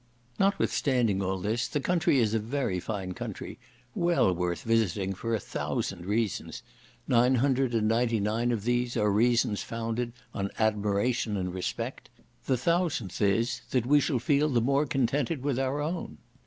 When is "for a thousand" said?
5.13-6.07